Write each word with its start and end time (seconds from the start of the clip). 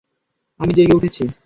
আমি 0.59 0.71
জেগে 0.73 0.97
উঠেছি! 0.97 1.23